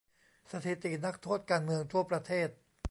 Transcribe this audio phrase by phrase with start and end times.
[0.51, 2.49] สถิตินักโทษการเมืองทั่วประเทศ